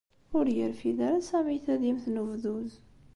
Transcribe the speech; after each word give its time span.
Ur 0.37 0.45
yerfid 0.55 0.99
ara 1.07 1.19
Sami 1.29 1.57
tadimt 1.65 2.05
n 2.09 2.19
ubduz. 2.23 2.71